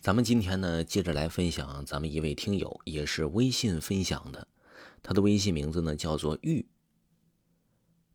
[0.00, 4.48] 咱们今天呢，接着来分享咱们一位听友，也是微信分享的，
[5.02, 6.66] 他的微信名字呢叫做玉。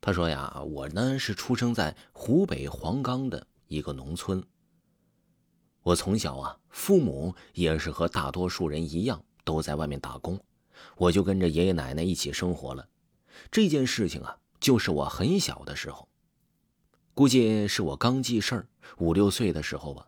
[0.01, 4.43] 他说呀，我呢是出生在湖北黄冈的一个农村。
[5.83, 10.43] 我从小啊，父母也是和大多数人一样，都在外面打工，
[10.97, 12.89] 我就跟着爷爷奶奶一起生活了。
[13.51, 16.09] 这件事情啊，就是我很小的时候，
[17.13, 20.07] 估计是我刚记事儿五六岁的时候吧。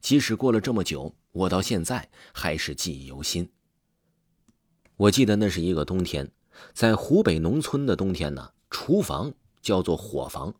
[0.00, 3.48] 即使过了这么久，我到现在还是记忆犹新。
[4.96, 6.30] 我记得那是一个冬天，
[6.72, 10.54] 在湖北农村的冬天呢，厨房叫做火房，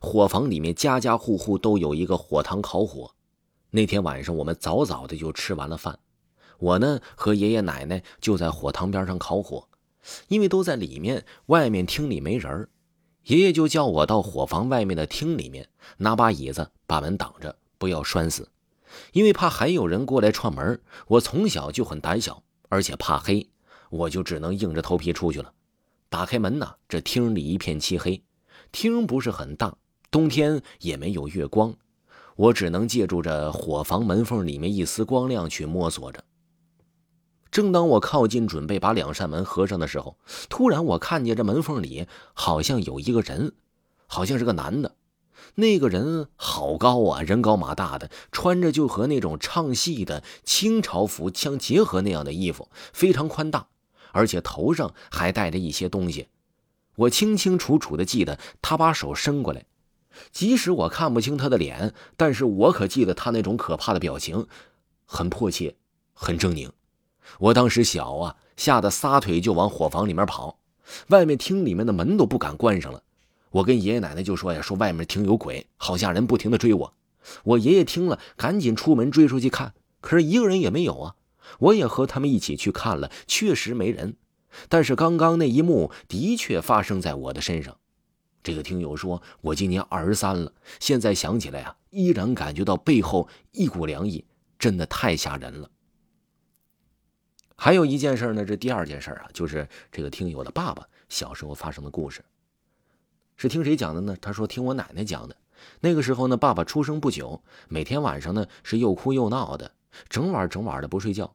[0.00, 3.14] 火房里面家家户户都有一个火塘烤火。
[3.70, 5.98] 那天晚上，我们早早的就吃完了饭，
[6.58, 9.68] 我呢和爷爷奶奶就在火塘边上烤火，
[10.28, 12.68] 因为都在里面，外面厅里没人
[13.24, 15.68] 爷爷就叫我到火房外面的厅里面
[15.98, 18.50] 拿把椅子把门挡着，不要拴死。
[19.12, 23.48] 因为怕还有人过来串门，我从小就很胆小，而且怕黑，
[23.90, 25.52] 我就只能硬着头皮出去了。
[26.08, 28.22] 打开门呢，这厅里一片漆黑，
[28.72, 29.76] 厅不是很大，
[30.10, 31.74] 冬天也没有月光，
[32.36, 36.24] 我只能借助着火房门缝里面一丝光亮去摸索着。
[37.50, 40.18] 正当我靠近准备把两扇门合上的时候，
[40.50, 43.52] 突然我看见这门缝里好像有一个人，
[44.06, 44.94] 好像是个男的。
[45.56, 53.68] 那个人好高啊，人高马大的，穿着就和那种唱戏的清朝服相结合那样的衣服，非常宽大，
[54.12, 56.28] 而且头上还戴着一些东西。
[56.96, 59.66] 我清清楚楚的记得他把手伸过来，
[60.32, 64.46] 即使我看不清他的脸，但是我可记得他那种可怕的表情，
[65.06, 65.76] 很迫切，
[66.12, 66.70] 很狰狞。
[67.38, 70.58] 我当时小啊，吓得撒腿就往火房里面跑，
[71.08, 73.02] 外面厅里面的门都不敢关上了。
[73.50, 76.94] 我跟爷爷奶奶就说呀，说外面厅有鬼，好吓人，不停的追我。
[77.44, 81.16] 我爷爷听了，赶紧出门追出去看，可是一个人也没有啊。
[81.60, 84.16] 我也和他们一起去看了，确实没人。
[84.68, 87.76] 但是刚刚那一幕的确发生在我的身上。
[88.42, 94.24] 这个听友说，我今年二十三了，现在想起来啊，依然感觉到背后一股凉意，
[94.58, 95.70] 真的太吓人了。
[97.56, 102.24] 还有一件事呢，这第二件事啊，就是这个听友的爸爸小时候发生的故事。
[103.38, 104.16] 是听谁讲的呢？
[104.20, 105.36] 他说听我奶奶讲的。
[105.80, 109.70] 那个时候呢，爸爸出生不久，每天晚上呢是又哭又闹的，
[110.08, 111.34] 整晚整晚的不睡觉。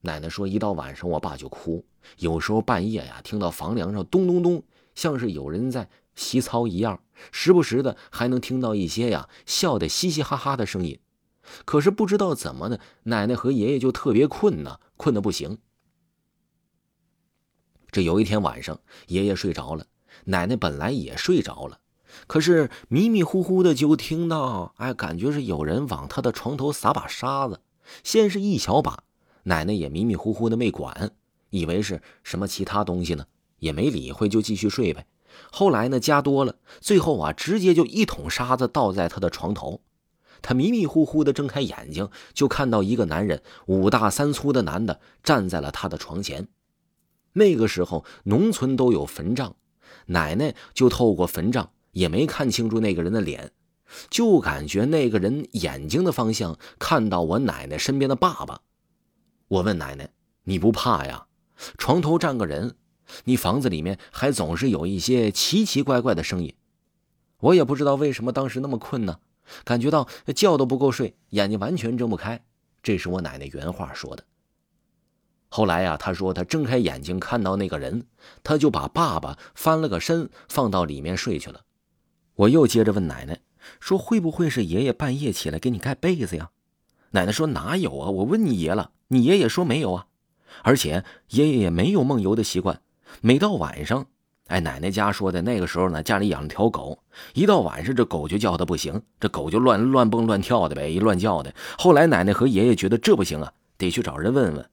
[0.00, 1.84] 奶奶说，一到晚上我爸就哭，
[2.18, 4.64] 有时候半夜呀，听到房梁上咚咚咚，
[4.96, 10.98] 像是有人在洗操一样，时不时的还能听到一些呀笑得嘻嘻哈哈的声音。
[11.64, 15.58] 可是不知道怎么的，奶奶和爷爷就特别困呢，困得不行。
[17.92, 19.86] 这有一天晚上，爷爷睡着了。
[20.24, 21.78] 奶奶本来也睡着了，
[22.26, 27.60] 可是迷迷糊糊的就听到，哎，感觉是有人往她的床头撒把沙子。
[28.04, 29.02] 先是一小把，
[29.44, 31.10] 奶奶也迷迷糊糊的没管，
[31.50, 33.26] 以为是什么其他东西呢，
[33.58, 35.06] 也没理会，就继续睡呗。
[35.50, 39.80] 后来呢，加多了，最后啊，直接就一桶沙子倒在她的床头。
[40.42, 46.48] 她迷迷糊糊的睁开眼睛，就看到一个男人，五大三粗的男的站在了她的床前。
[47.32, 49.54] 那个时候，农村都有坟帐。
[50.06, 53.52] 奶奶就透过坟帐，也没看清楚那个人的脸，
[54.08, 58.60] 就感觉那个人眼睛的方向看到我奶奶身边的爸爸。
[59.48, 60.10] 我问奶奶
[60.44, 61.26] ：“你不怕呀？
[61.76, 62.76] 床头站个人，
[63.24, 66.54] 你房子里面还总是有一些奇奇怪怪的声音。”
[67.40, 69.18] 我也不知道为什么当时那么困呢，
[69.64, 72.44] 感觉到觉都不够睡，眼睛完全睁不开。
[72.82, 74.24] 这是我奶奶原话说的。
[75.52, 78.06] 后来呀，他说他睁开眼睛看到那个人，
[78.44, 81.62] 他就把爸爸翻了个身放到里面睡去了。
[82.36, 83.40] 我又接着问奶奶
[83.80, 86.50] 说：“会不会是爷爷半夜起来给你盖被子呀？”
[87.10, 88.08] 奶奶说：“哪有啊？
[88.08, 90.06] 我问你爷了，你爷爷说没有啊。
[90.62, 92.80] 而且爷爷也没有梦游的习惯。
[93.20, 94.06] 每到晚上，
[94.46, 97.02] 哎，奶奶家说的那个时候呢，家里养了条狗，
[97.34, 101.52] 一到晚上这狗就叫的不行，这狗就乱乱蹦乱跳的呗，一乱叫的。
[101.76, 104.64] 后来奶奶和爷爷觉得这不行啊，得去找人问问。”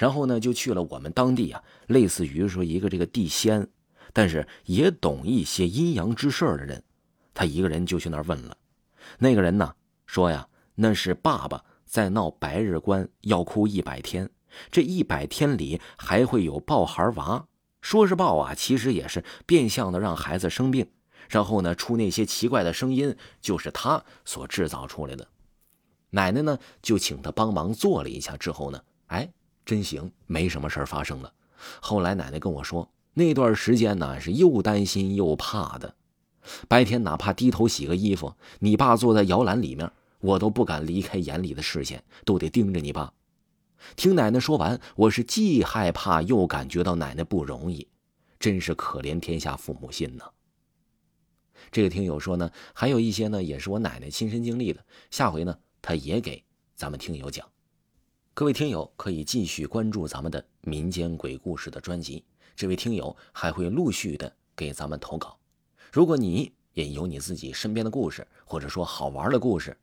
[0.00, 3.68] 然后呢，就去了我们当地啊，类似于说一个这个地仙，
[4.14, 6.82] 但是也懂一些阴阳之事的人。
[7.34, 8.56] 他一个人就去那儿问了，
[9.18, 9.74] 那个人呢
[10.06, 14.30] 说呀，那是爸爸在闹白日关，要哭一百天，
[14.70, 17.46] 这一百天里还会有抱孩娃，
[17.82, 20.88] 说是抱啊，其实也是变相的让孩子生病，
[21.28, 25.28] 然后呢出那些奇怪的声音，就是他所制造出来的。
[26.08, 29.30] 奶奶呢就请他帮忙做了一下之后呢，哎。
[29.70, 31.32] 真行，没什么事儿发生了。
[31.80, 35.94] 后来奶奶跟我说，那段时间呢是又担心又怕的。
[36.66, 39.88] 白天哪怕低头洗个衣服，你爸坐在摇篮里面，
[40.18, 43.12] 我都不敢离开眼里的视线，都得盯着你爸。
[43.94, 47.86] 听奶奶说完，我是既害怕又感觉到奶奶不容易，
[48.40, 50.24] 真是可怜天下父母心呐。
[51.70, 56.42] 这个听友说呢，还有一些呢，也是我奶奶亲身经历的，下回呢，他也给
[56.74, 57.46] 咱们听友讲。
[58.32, 62.24] 各位听友可以继续关注咱们的民间鬼故事的专辑，
[62.56, 65.36] 这位听友还会陆续的给咱们投稿。
[65.92, 69.76] 如果你也有你自己身边的故事，或者说好玩的故事，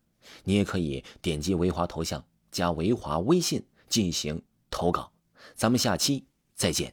[0.43, 4.41] 你也可以点击维华头像，加维华微信进行
[4.71, 5.11] 投稿。
[5.53, 6.91] 咱们下期再见。